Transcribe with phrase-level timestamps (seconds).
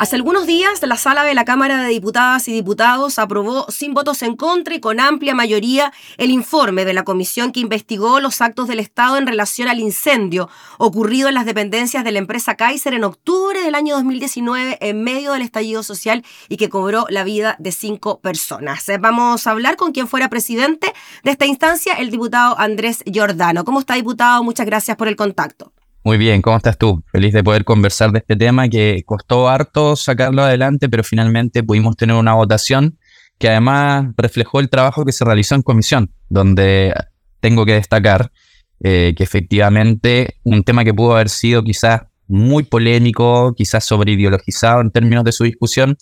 [0.00, 4.22] Hace algunos días, la sala de la Cámara de Diputadas y Diputados aprobó sin votos
[4.22, 8.68] en contra y con amplia mayoría el informe de la comisión que investigó los actos
[8.68, 10.48] del Estado en relación al incendio
[10.78, 15.32] ocurrido en las dependencias de la empresa Kaiser en octubre del año 2019 en medio
[15.32, 18.88] del estallido social y que cobró la vida de cinco personas.
[18.88, 20.92] Eh, vamos a hablar con quien fuera presidente
[21.24, 23.64] de esta instancia, el diputado Andrés Giordano.
[23.64, 24.44] ¿Cómo está, diputado?
[24.44, 25.72] Muchas gracias por el contacto.
[26.04, 27.02] Muy bien, ¿cómo estás tú?
[27.10, 31.96] Feliz de poder conversar de este tema que costó harto sacarlo adelante, pero finalmente pudimos
[31.96, 32.98] tener una votación
[33.38, 36.94] que además reflejó el trabajo que se realizó en comisión, donde
[37.40, 38.32] tengo que destacar
[38.80, 44.90] eh, que efectivamente un tema que pudo haber sido quizás muy polémico, quizás sobreideologizado en
[44.90, 45.96] términos de su discusión,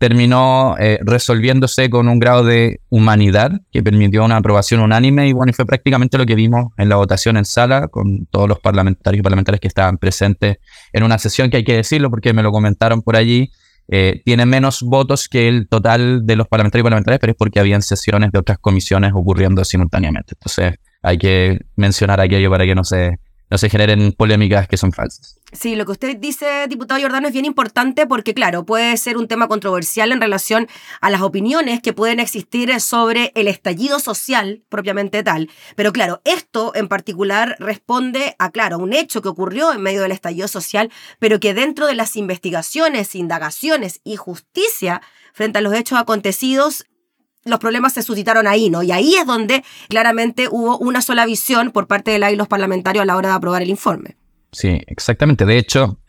[0.00, 5.52] terminó eh, resolviéndose con un grado de humanidad que permitió una aprobación unánime y bueno,
[5.52, 9.22] fue prácticamente lo que vimos en la votación en sala con todos los parlamentarios y
[9.22, 10.56] parlamentarias que estaban presentes
[10.94, 13.50] en una sesión que hay que decirlo porque me lo comentaron por allí,
[13.88, 17.60] eh, tiene menos votos que el total de los parlamentarios y parlamentarias, pero es porque
[17.60, 20.32] habían sesiones de otras comisiones ocurriendo simultáneamente.
[20.34, 23.18] Entonces hay que mencionar aquello para que no se
[23.50, 25.36] no se generen polémicas que son falsas.
[25.52, 29.26] Sí, lo que usted dice, diputado Jordano, es bien importante porque, claro, puede ser un
[29.26, 30.68] tema controversial en relación
[31.00, 35.50] a las opiniones que pueden existir sobre el estallido social propiamente tal.
[35.74, 40.12] Pero, claro, esto en particular responde a, claro, un hecho que ocurrió en medio del
[40.12, 45.98] estallido social, pero que dentro de las investigaciones, indagaciones y justicia frente a los hechos
[45.98, 46.86] acontecidos
[47.50, 48.82] los problemas se suscitaron ahí, ¿no?
[48.82, 52.48] Y ahí es donde claramente hubo una sola visión por parte de la y los
[52.48, 54.16] parlamentarios a la hora de aprobar el informe.
[54.52, 55.44] Sí, exactamente.
[55.44, 56.00] De hecho,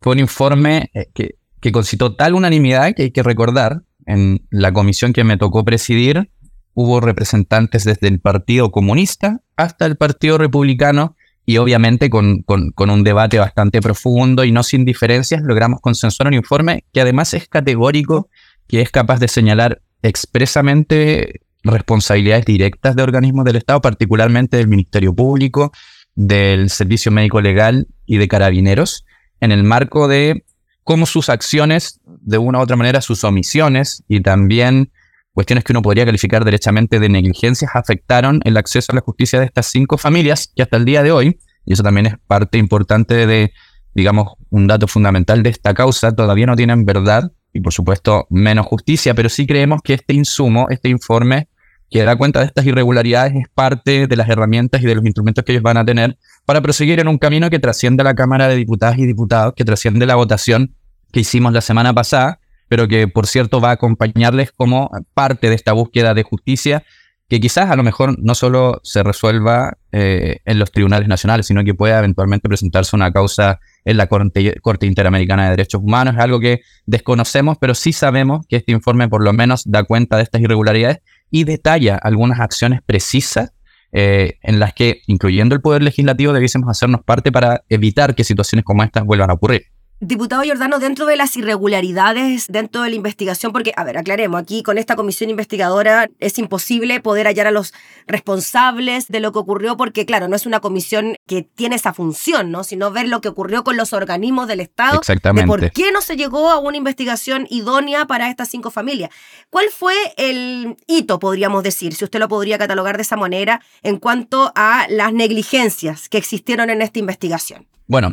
[0.00, 4.72] fue un informe eh, que, que concitó tal unanimidad que hay que recordar, en la
[4.72, 6.30] comisión que me tocó presidir,
[6.74, 12.90] hubo representantes desde el Partido Comunista hasta el Partido Republicano y obviamente con, con, con,
[12.90, 17.48] un debate bastante profundo y no sin diferencias logramos consensuar un informe que además es
[17.48, 18.28] categórico,
[18.66, 25.14] que es capaz de señalar expresamente responsabilidades directas de organismos del Estado, particularmente del Ministerio
[25.14, 25.72] Público,
[26.14, 29.04] del Servicio Médico Legal y de Carabineros,
[29.40, 30.44] en el marco de
[30.84, 34.90] cómo sus acciones, de una u otra manera, sus omisiones y también
[35.32, 39.46] cuestiones que uno podría calificar derechamente de negligencias afectaron el acceso a la justicia de
[39.46, 43.26] estas cinco familias que hasta el día de hoy, y eso también es parte importante
[43.26, 43.52] de,
[43.94, 48.66] digamos, un dato fundamental de esta causa, todavía no tienen verdad y por supuesto menos
[48.66, 51.48] justicia, pero sí creemos que este insumo, este informe
[51.90, 55.44] que da cuenta de estas irregularidades es parte de las herramientas y de los instrumentos
[55.44, 56.16] que ellos van a tener
[56.46, 60.06] para proseguir en un camino que trasciende la Cámara de Diputadas y Diputados, que trasciende
[60.06, 60.76] la votación
[61.12, 62.38] que hicimos la semana pasada,
[62.68, 66.84] pero que por cierto va a acompañarles como parte de esta búsqueda de justicia
[67.30, 71.62] que quizás a lo mejor no solo se resuelva eh, en los tribunales nacionales, sino
[71.62, 76.14] que pueda eventualmente presentarse una causa en la Corte, Corte, Interamericana de Derechos Humanos.
[76.14, 80.16] Es algo que desconocemos, pero sí sabemos que este informe por lo menos da cuenta
[80.16, 80.98] de estas irregularidades
[81.30, 83.52] y detalla algunas acciones precisas
[83.92, 88.64] eh, en las que, incluyendo el Poder Legislativo, debiésemos hacernos parte para evitar que situaciones
[88.64, 89.66] como estas vuelvan a ocurrir.
[90.02, 94.62] Diputado Giordano, dentro de las irregularidades dentro de la investigación, porque, a ver, aclaremos, aquí
[94.62, 97.74] con esta comisión investigadora es imposible poder hallar a los
[98.06, 102.50] responsables de lo que ocurrió, porque, claro, no es una comisión que tiene esa función,
[102.50, 102.64] ¿no?
[102.64, 105.00] Sino ver lo que ocurrió con los organismos del Estado.
[105.00, 105.42] Exactamente.
[105.42, 109.10] De por qué no se llegó a una investigación idónea para estas cinco familias.
[109.50, 113.98] ¿Cuál fue el hito, podríamos decir, si usted lo podría catalogar de esa manera, en
[113.98, 117.66] cuanto a las negligencias que existieron en esta investigación?
[117.86, 118.12] Bueno,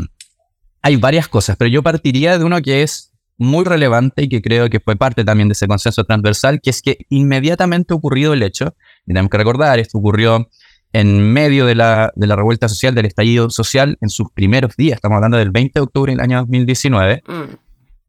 [0.82, 4.70] hay varias cosas, pero yo partiría de uno que es muy relevante y que creo
[4.70, 8.76] que fue parte también de ese consenso transversal, que es que inmediatamente ocurrido el hecho,
[9.06, 10.50] y tenemos que recordar, esto ocurrió
[10.94, 14.96] en medio de la, de la revuelta social, del estallido social, en sus primeros días,
[14.96, 17.56] estamos hablando del 20 de octubre del año 2019, mm.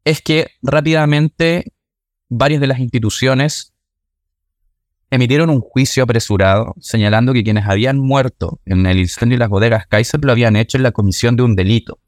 [0.05, 1.65] es que rápidamente
[2.29, 3.73] varias de las instituciones
[5.11, 9.87] emitieron un juicio apresurado señalando que quienes habían muerto en el incendio de las bodegas
[9.87, 11.99] Kaiser lo habían hecho en la comisión de un delito.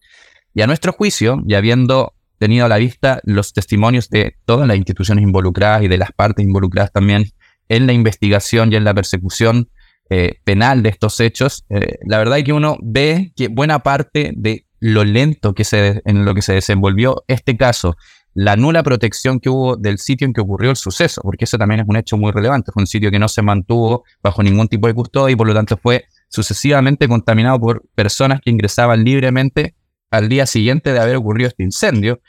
[0.54, 4.76] Y a nuestro juicio, y habiendo tenido a la vista los testimonios de todas las
[4.76, 7.26] instituciones involucradas y de las partes involucradas también
[7.70, 9.70] en la investigación y en la persecución
[10.10, 14.34] eh, penal de estos hechos, eh, la verdad es que uno ve que buena parte
[14.36, 17.96] de lo lento que se, en lo que se desenvolvió este caso,
[18.34, 21.82] la nula protección que hubo del sitio en que ocurrió el suceso, porque eso también
[21.82, 24.88] es un hecho muy relevante, fue un sitio que no se mantuvo bajo ningún tipo
[24.88, 29.76] de custodia y por lo tanto fue sucesivamente contaminado por personas que ingresaban libremente
[30.12, 32.22] al día siguiente de haber ocurrido este incendio,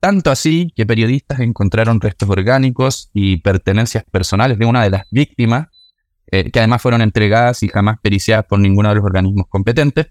[0.00, 5.68] tanto así que periodistas encontraron restos orgánicos y pertenencias personales de una de las víctimas
[6.30, 10.06] eh, que además fueron entregadas y jamás periciadas por ninguno de los organismos competentes.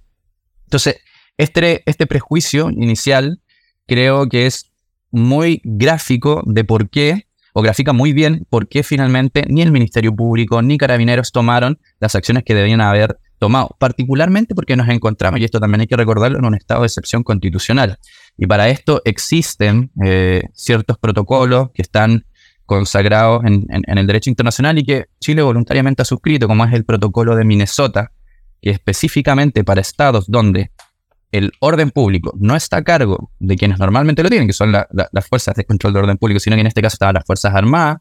[0.66, 0.98] Entonces,
[1.38, 3.42] este, este prejuicio inicial
[3.88, 4.72] creo que es
[5.12, 10.16] muy gráfico de por qué, o grafica muy bien por qué finalmente ni el Ministerio
[10.16, 15.44] Público ni Carabineros tomaron las acciones que debían haber tomado, particularmente porque nos encontramos, y
[15.44, 18.00] esto también hay que recordarlo, en un estado de excepción constitucional.
[18.38, 22.26] Y para esto existen eh, ciertos protocolos que están
[22.66, 27.36] consagrados en, el derecho internacional y que Chile voluntariamente ha suscrito, como es el protocolo
[27.36, 28.14] de Minnesota,
[28.62, 30.72] que específicamente para estados donde
[31.34, 35.28] el orden público no está a cargo de quienes normalmente lo tienen, que son las
[35.28, 37.98] fuerzas de control de orden público, sino que en este caso estaban las Fuerzas Armadas,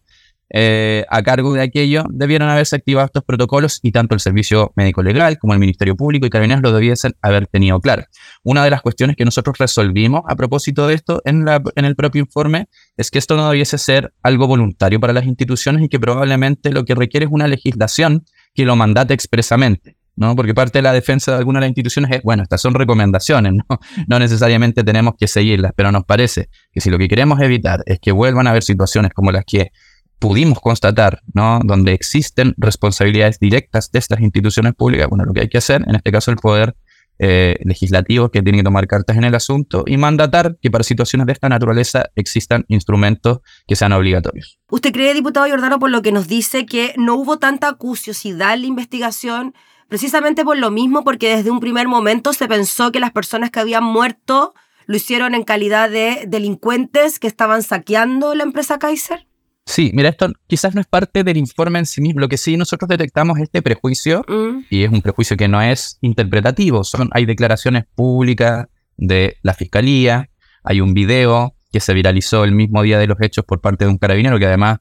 [0.55, 5.03] eh, a cargo de aquello, debieron haberse activado estos protocolos y tanto el Servicio Médico
[5.03, 8.05] Legal como el Ministerio Público y Carabineros lo debiesen haber tenido claro.
[8.43, 12.69] Una de las cuestiones que nosotros resolvimos a propósito de esto en, el propio informe
[12.99, 16.85] es que esto no debiese ser algo voluntario para las instituciones y que probablemente lo
[16.85, 19.97] que requiere es una legislación que lo mandate expresamente.
[20.15, 20.37] ¿no?
[20.37, 23.55] Porque parte de la defensa de algunas de las instituciones es, bueno, estas son recomendaciones,
[23.71, 23.81] ¿no?
[24.07, 27.99] no necesariamente tenemos que seguirlas, pero nos parece que si lo que queremos evitar es
[27.99, 29.73] que vuelvan a haber situaciones como las que
[30.23, 31.59] pudimos constatar, ¿no?
[31.65, 35.97] Donde existen responsabilidades directas de estas instituciones públicas, bueno, lo que hay que hacer, en
[35.97, 36.77] este caso el poder
[37.19, 41.27] eh, legislativo que tiene que tomar cartas en el asunto y mandatar que para situaciones
[41.27, 44.61] de esta naturaleza existan instrumentos que sean obligatorios.
[44.71, 48.61] ¿Usted cree, diputado Giordano, por lo que nos dice que no hubo tanta acuciosidad en
[48.61, 49.55] la investigación,
[49.89, 53.59] precisamente por lo mismo, porque desde un primer momento se pensó que las personas que
[53.59, 54.55] habían muerto
[54.87, 59.27] lo hicieron en calidad de delincuentes que estaban saqueando la empresa Kaiser?
[59.65, 62.21] Sí, mira, esto quizás no es parte del informe en sí mismo.
[62.21, 64.65] Lo que sí nosotros detectamos este prejuicio, mm.
[64.71, 66.85] y es un prejuicio que no es interpretativo.
[66.85, 68.67] Son, hay declaraciones públicas
[68.97, 70.31] de la fiscalía,
[70.65, 73.91] hay un video que se viralizó el mismo día de los hechos por parte de
[73.91, 74.79] un carabinero que además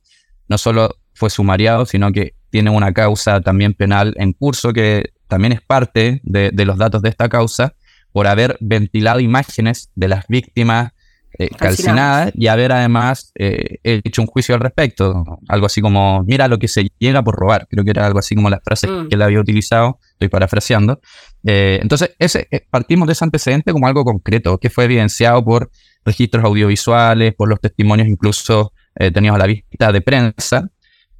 [0.48, 5.54] no solo fue sumariado, sino que tiene una causa también penal en curso que también
[5.54, 7.75] es parte de, de los datos de esta causa
[8.12, 10.92] por haber ventilado imágenes de las víctimas
[11.41, 15.39] eh, calcinada y haber además eh, hecho un juicio al respecto.
[15.47, 17.67] Algo así como, mira lo que se llega por robar.
[17.67, 19.07] Creo que era algo así como las frases mm.
[19.07, 19.97] que él había utilizado.
[20.11, 21.01] Estoy parafraseando.
[21.43, 25.71] Eh, entonces, ese, partimos de ese antecedente como algo concreto, que fue evidenciado por
[26.05, 30.69] registros audiovisuales, por los testimonios incluso tenidos a la vista de prensa.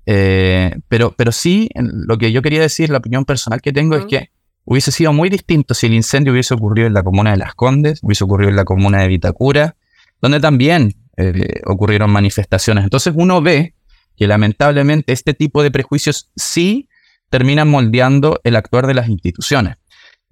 [0.06, 4.30] pero, pero sí, lo que yo quería decir, la opinión personal que tengo es que
[4.66, 8.02] hubiese sido muy distinto si el incendio hubiese ocurrido en la comuna de Las Condes,
[8.04, 9.76] hubiese ocurrido en la comuna de Vitacura,
[10.22, 12.84] donde también eh, ocurrieron manifestaciones.
[12.84, 13.76] Entonces uno ve
[14.16, 16.88] que lamentablemente este tipo de prejuicios sí
[17.30, 19.76] terminan moldeando el actuar de las instituciones.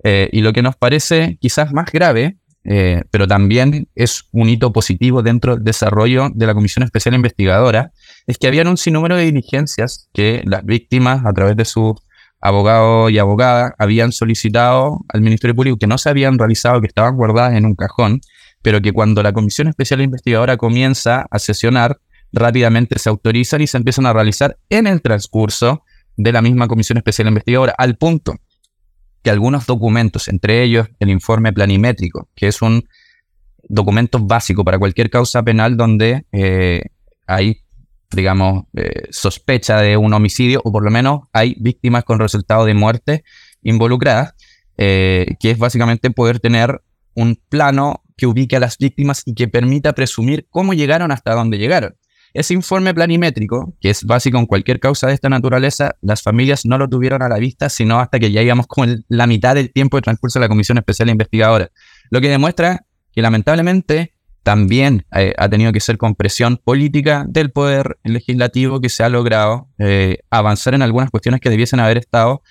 [0.03, 4.71] Eh, y lo que nos parece quizás más grave, eh, pero también es un hito
[4.71, 7.91] positivo dentro del desarrollo de la Comisión Especial Investigadora,
[8.27, 11.95] es que habían un sinnúmero de diligencias que las víctimas, a través de sus
[12.41, 17.15] abogados y abogadas, habían solicitado al Ministerio Público que no se habían realizado, que estaban
[17.15, 18.21] guardadas en un cajón
[18.61, 21.99] pero que cuando la Comisión Especial Investigadora comienza a sesionar,
[22.31, 25.83] rápidamente se autorizan y se empiezan a realizar en el transcurso
[26.17, 28.35] de la misma Comisión Especial Investigadora, al punto
[29.23, 32.87] que algunos documentos, entre ellos el informe planimétrico, que es un
[33.67, 36.81] documento básico para cualquier causa penal donde eh,
[37.27, 37.61] hay,
[38.11, 42.73] digamos, eh, sospecha de un homicidio o por lo menos hay víctimas con resultado de
[42.73, 43.23] muerte
[43.61, 44.33] involucradas,
[44.77, 46.81] eh, que es básicamente poder tener
[47.13, 51.57] un plano que ubique a las víctimas y que permita presumir cómo llegaron hasta donde
[51.57, 51.95] llegaron.
[52.33, 56.77] Ese informe planimétrico, que es básico en cualquier causa de esta naturaleza, las familias no
[56.77, 59.97] lo tuvieron a la vista, sino hasta que ya íbamos con la mitad del tiempo
[59.97, 61.71] de transcurso de la Comisión Especial Investigadora.
[62.11, 67.51] Lo que demuestra que lamentablemente también eh, ha tenido que ser con presión política del
[67.51, 72.43] poder legislativo que se ha logrado eh, avanzar en algunas cuestiones que debiesen haber estado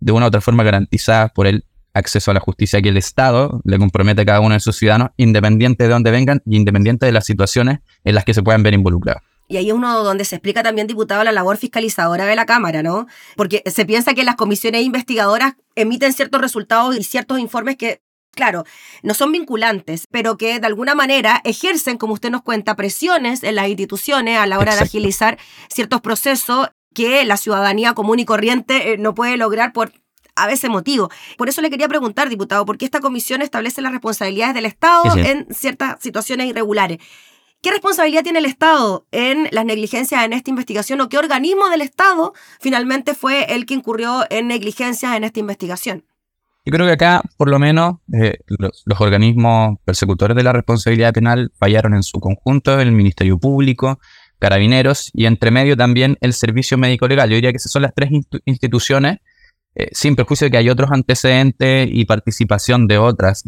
[0.00, 1.64] de una u otra forma garantizadas por el
[1.96, 5.10] acceso a la justicia que el Estado le compromete a cada uno de sus ciudadanos,
[5.16, 8.74] independiente de dónde vengan y independiente de las situaciones en las que se puedan ver
[8.74, 9.22] involucrados.
[9.48, 12.82] Y ahí es uno donde se explica también, diputado, la labor fiscalizadora de la Cámara,
[12.82, 13.06] ¿no?
[13.36, 18.00] Porque se piensa que las comisiones investigadoras emiten ciertos resultados y ciertos informes que,
[18.32, 18.64] claro,
[19.04, 23.54] no son vinculantes, pero que de alguna manera ejercen, como usted nos cuenta, presiones en
[23.54, 25.38] las instituciones a la hora de agilizar
[25.68, 29.92] ciertos procesos que la ciudadanía común y corriente eh, no puede lograr por
[30.36, 31.10] a veces motivo.
[31.36, 35.16] Por eso le quería preguntar, diputado, ¿por qué esta comisión establece las responsabilidades del Estado
[35.16, 36.98] en ciertas situaciones irregulares?
[37.62, 41.80] ¿Qué responsabilidad tiene el Estado en las negligencias en esta investigación o qué organismo del
[41.80, 46.04] Estado finalmente fue el que incurrió en negligencias en esta investigación?
[46.64, 51.52] Yo creo que acá, por lo menos, eh, los, organismos persecutores de la responsabilidad penal
[51.56, 54.00] fallaron en su conjunto, el Ministerio Público,
[54.38, 57.30] carabineros y entre medio también el servicio médico legal.
[57.30, 58.10] Yo diría que esas son las tres
[58.44, 59.18] instituciones,
[59.78, 63.44] eh, sin perjuicio de que hay otros antecedentes y participación de otras,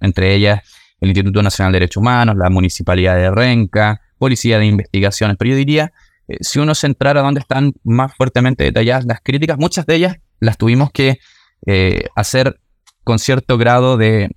[0.00, 0.62] entre ellas
[1.00, 5.36] el Instituto Nacional de Derechos Humanos, la Municipalidad de Renca, Policía de Investigaciones.
[5.38, 5.92] Pero yo diría,
[6.26, 10.16] eh, si uno se entrara donde están más fuertemente detalladas las críticas, muchas de ellas
[10.40, 11.20] las tuvimos que
[11.66, 12.58] eh, hacer
[13.04, 14.28] con cierto grado de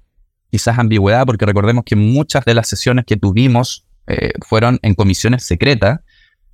[0.51, 3.87] quizás ambigüedad, porque recordemos que muchas de las sesiones que tuvimos
[4.45, 6.01] fueron en comisiones secretas,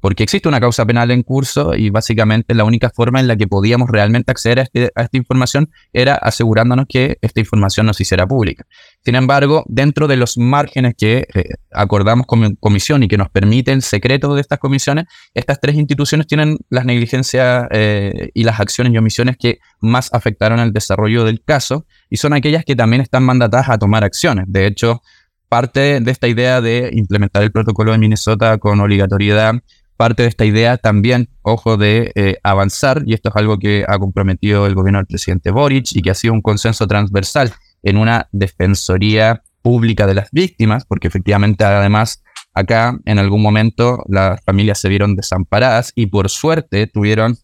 [0.02, 3.48] porque existe una causa penal en curso y básicamente la única forma en la que
[3.48, 8.66] podíamos realmente acceder a, este, esta información era asegurándonos que esta información nos hiciera pública.
[9.04, 13.72] Sin embargo, dentro de los márgenes que eh, acordamos con comisión y que nos permite
[13.72, 18.94] el secreto de estas comisiones, estas tres instituciones tienen las negligencias eh, y las acciones
[18.94, 23.24] y omisiones que más afectaron al desarrollo del caso y son aquellas que también están
[23.24, 24.46] mandatadas a tomar acciones.
[24.48, 25.02] De hecho,
[25.50, 29.56] parte de esta idea de implementar el protocolo de Minnesota con obligatoriedad
[30.00, 34.00] parte de esta idea también, ojo, de eh, avanzar, y esto es algo que ha
[34.00, 37.52] comprometido el gobierno del presidente Boric y que ha sido un consenso transversal
[37.84, 44.42] en una defensoría pública de las víctimas, porque efectivamente además acá en algún momento las
[44.46, 47.36] familias se vieron desamparadas y por suerte tuvieron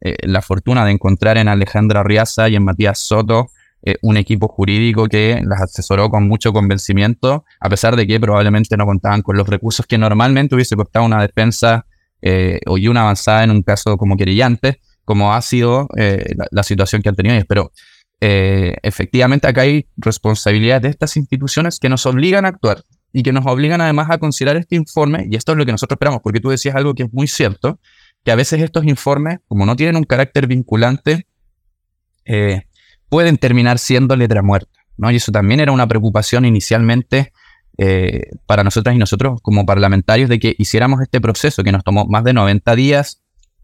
[0.00, 3.48] eh, la fortuna de encontrar en Alejandra Riaza y en Matías Soto
[3.82, 8.78] eh, un equipo jurídico que las asesoró con mucho convencimiento, a pesar de que probablemente
[8.78, 11.84] no contaban con los recursos que normalmente hubiese costado una defensa
[12.20, 17.02] eh, o una avanzada en un caso como querellante, como ha sido eh, la, situación
[17.02, 17.46] que han tenido ellos.
[17.48, 17.72] Pero
[18.20, 22.82] eh, efectivamente acá hay responsabilidad de estas instituciones que nos obligan a actuar
[23.12, 25.96] y que nos obligan además a considerar este informe, y esto es lo que nosotros
[25.96, 27.80] esperamos, porque tú decías algo que es muy cierto,
[28.24, 31.26] que a veces estos informes, como no tienen un carácter vinculante,
[33.08, 34.78] pueden terminar siendo letra muerta.
[34.98, 35.10] ¿no?
[35.10, 37.32] Y eso también era una preocupación inicialmente
[37.80, 42.06] eh, para nosotras y nosotros como parlamentarios de que hiciéramos este proceso que nos tomó
[42.06, 43.22] más de 90 días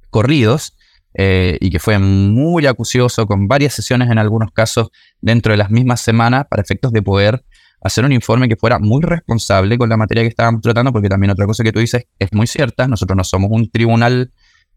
[0.09, 0.77] corridos
[1.15, 4.91] eh, y que fue muy acucioso, con varias sesiones en algunos casos
[5.21, 7.45] dentro de las mismas semanas, para efectos de poder
[7.81, 11.33] hacer un informe que fuera muy responsable con la materia que estábamos tratando, porque también
[11.33, 14.31] otra cosa que tú dices es muy cierta, nosotros no somos un tribunal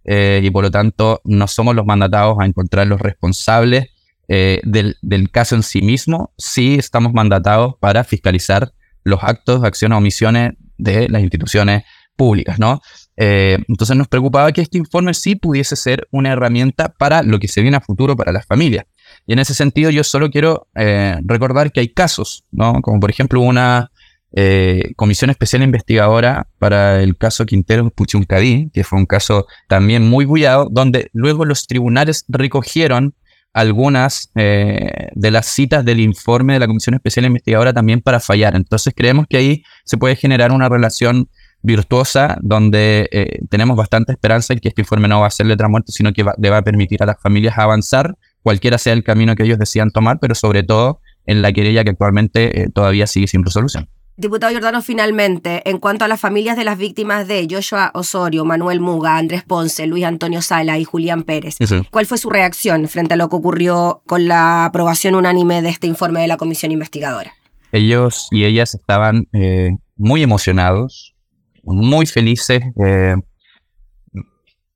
[0.03, 3.89] eh, y por lo tanto no somos los mandatados a encontrar los responsables
[4.27, 8.73] del, del, caso en sí mismo, sí estamos mandatados para fiscalizar
[9.07, 11.83] los actos, acciones o omisiones de las instituciones
[12.15, 12.81] públicas, ¿no?
[13.15, 17.47] Eh, entonces nos preocupaba que este informe sí pudiese ser una herramienta para lo que
[17.47, 18.85] se viene a futuro para las familias.
[19.25, 22.81] Y en ese sentido yo solo quiero eh, recordar que hay casos, ¿no?
[22.81, 23.91] Como por ejemplo una
[24.33, 30.25] eh, comisión especial investigadora para el caso Quintero Puchuncadí, que fue un caso también muy
[30.25, 33.15] bullado, donde luego los tribunales recogieron
[33.53, 38.55] algunas eh, de las citas del informe de la Comisión Especial Investigadora también para fallar.
[38.55, 41.29] Entonces creemos que ahí se puede generar una relación
[41.61, 45.67] virtuosa donde eh, tenemos bastante esperanza en que este informe no va a ser letra
[45.67, 49.03] muerta, sino que va, le va a permitir a las familias avanzar, cualquiera sea el
[49.03, 53.07] camino que ellos decidan tomar, pero sobre todo en la querella que actualmente eh, todavía
[53.07, 53.89] sigue sin resolución.
[54.19, 58.79] Diputado Jordano, finalmente, en cuanto a las familias de las víctimas de Joshua Osorio, Manuel
[58.79, 61.57] Muga, Andrés Ponce, Luis Antonio Sala y Julián Pérez,
[61.91, 65.85] ¿cuál fue su reacción frente a lo que ocurrió con la aprobación unánime de este
[65.85, 67.31] informe de la comisión investigadora?
[67.71, 71.13] Ellos y ellas estaban eh, muy emocionados,
[71.61, 73.17] muy felices, eh,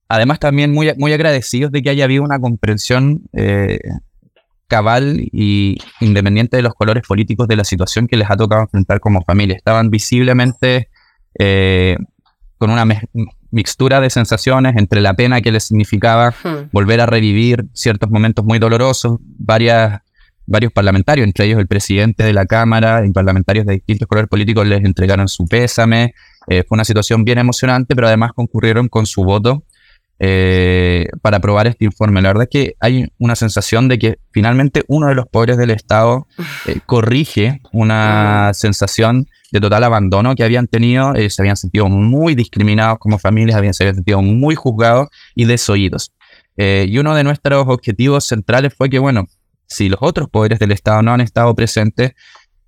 [0.07, 3.79] además también muy, muy agradecidos de que haya habido una comprensión eh,
[4.71, 9.01] cabal y independiente de los colores políticos de la situación que les ha tocado enfrentar
[9.01, 9.57] como familia.
[9.57, 10.87] Estaban visiblemente
[11.37, 11.97] eh,
[12.57, 12.85] con una
[13.51, 16.33] mixtura de sensaciones entre la pena que les significaba
[16.71, 19.99] volver a revivir ciertos momentos muy dolorosos, varias,
[20.45, 24.65] varios parlamentarios, entre ellos el presidente de la Cámara y parlamentarios de distintos colores políticos
[24.65, 26.13] les entregaron su pésame.
[26.47, 29.65] Eh, fue una situación bien emocionante, pero además concurrieron con su voto
[30.23, 32.21] eh, para aprobar este informe.
[32.21, 35.71] La verdad es que hay una sensación de que finalmente uno de los poderes del
[35.71, 36.27] Estado
[36.67, 42.35] eh, corrige una sensación de total abandono que habían tenido, eh, se habían sentido muy
[42.35, 46.11] discriminados como familias, habían, se habían sentido muy juzgados y desoídos.
[46.55, 49.25] y uno de nuestros objetivos centrales fue que, bueno,
[49.65, 52.11] si los otros poderes del Estado no han estado presentes,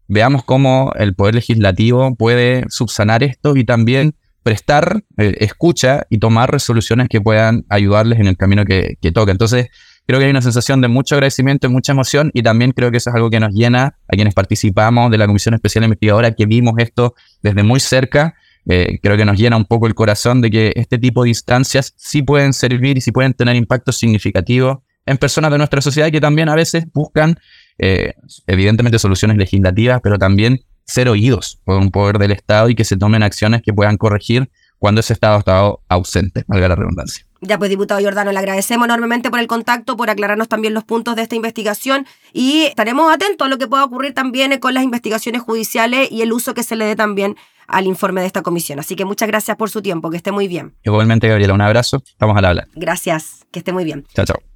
[0.07, 6.51] veamos cómo el poder legislativo puede subsanar esto y también prestar eh, escucha y tomar
[6.51, 9.31] resoluciones que puedan ayudarles en el camino que, que toca.
[9.31, 9.69] Entonces,
[10.05, 12.97] creo que hay una sensación de mucho agradecimiento y mucha emoción y también creo que
[12.97, 16.45] eso es algo que nos llena a quienes participamos de la Comisión Especial Investigadora, que
[16.45, 18.35] vimos esto desde muy cerca.
[18.65, 21.93] Eh, creo que nos llena un poco el corazón de que este tipo de instancias
[21.97, 26.21] sí pueden servir y sí pueden tener impactos significativos en personas de nuestra sociedad que
[26.21, 27.37] también a veces buscan,
[27.77, 28.13] eh,
[28.47, 32.97] evidentemente, soluciones legislativas, pero también ser oídos por un poder del Estado y que se
[32.97, 37.25] tomen acciones que puedan corregir cuando ese Estado ha estado ausente, valga la redundancia.
[37.39, 41.15] Ya pues, diputado Giordano, le agradecemos enormemente por el contacto, por aclararnos también los puntos
[41.15, 45.41] de esta investigación y estaremos atentos a lo que pueda ocurrir también con las investigaciones
[45.41, 47.35] judiciales y el uso que se le dé también
[47.67, 48.79] al informe de esta comisión.
[48.79, 50.75] Así que muchas gracias por su tiempo, que esté muy bien.
[50.83, 52.01] Igualmente, Gabriela, un abrazo.
[52.05, 52.67] Estamos al habla.
[52.75, 54.05] Gracias, que esté muy bien.
[54.13, 54.37] Chao, chao.
[54.37, 54.52] Chao.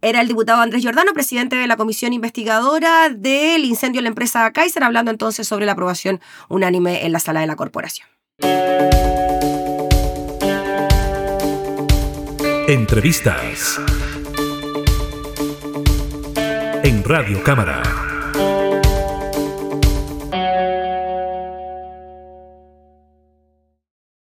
[0.00, 4.50] Era el diputado Andrés Giordano, presidente de la comisión investigadora del incendio en la empresa
[4.52, 8.06] Kaiser, hablando entonces sobre la aprobación unánime en la sala de la corporación.
[12.68, 13.80] Entrevistas
[16.84, 17.82] en Radio Cámara.